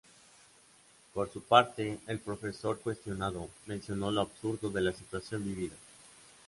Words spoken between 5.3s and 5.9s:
vivida.